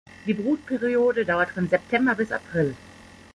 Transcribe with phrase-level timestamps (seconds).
[0.25, 2.73] Die Brutperiode dauert von September bis April.